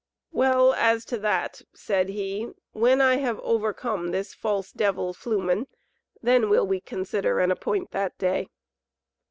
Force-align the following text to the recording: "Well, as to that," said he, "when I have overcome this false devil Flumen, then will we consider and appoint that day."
"Well, 0.31 0.73
as 0.73 1.05
to 1.05 1.19
that," 1.19 1.61
said 1.75 2.09
he, 2.09 2.49
"when 2.71 3.01
I 3.01 3.17
have 3.17 3.39
overcome 3.41 4.07
this 4.09 4.33
false 4.33 4.71
devil 4.71 5.13
Flumen, 5.13 5.67
then 6.23 6.49
will 6.49 6.65
we 6.65 6.81
consider 6.81 7.39
and 7.39 7.51
appoint 7.51 7.91
that 7.91 8.17
day." 8.17 8.47